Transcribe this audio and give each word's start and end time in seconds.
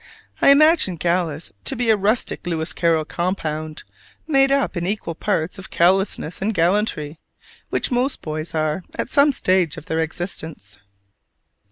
I 0.41 0.49
imagine 0.49 0.95
"gallous" 0.95 1.51
to 1.65 1.75
be 1.75 1.91
a 1.91 1.95
rustic 1.95 2.47
Lewis 2.47 2.73
Carroll 2.73 3.05
compound, 3.05 3.83
made 4.25 4.51
up 4.51 4.75
in 4.75 4.87
equal 4.87 5.13
parts 5.13 5.59
of 5.59 5.69
callousness 5.69 6.41
and 6.41 6.55
gallantry, 6.55 7.19
which 7.69 7.91
most 7.91 8.23
boys 8.23 8.55
are, 8.55 8.81
at 8.97 9.11
some 9.11 9.31
stage 9.31 9.77
of 9.77 9.85
their 9.85 9.99
existence. 9.99 10.79